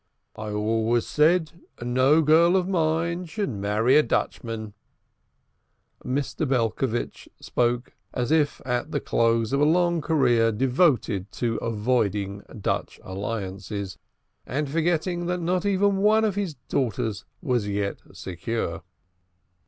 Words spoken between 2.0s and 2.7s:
girl of